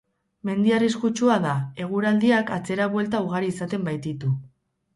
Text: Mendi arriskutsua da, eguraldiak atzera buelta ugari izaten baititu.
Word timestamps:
Mendi 0.49 0.71
arriskutsua 0.77 1.35
da, 1.43 1.51
eguraldiak 1.85 2.51
atzera 2.57 2.89
buelta 2.97 3.23
ugari 3.29 3.55
izaten 3.57 3.87
baititu. 3.91 4.35